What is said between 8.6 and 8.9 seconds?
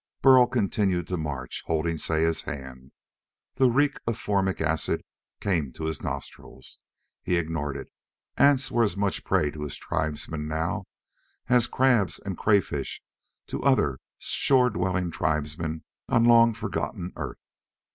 were